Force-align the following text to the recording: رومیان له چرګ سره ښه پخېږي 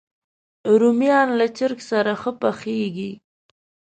رومیان 0.81 1.27
له 1.39 1.45
چرګ 1.57 1.79
سره 1.91 2.11
ښه 2.21 2.31
پخېږي 2.41 3.11